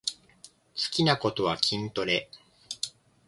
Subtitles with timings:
[0.03, 0.15] 好
[0.89, 2.27] きなことは筋トレ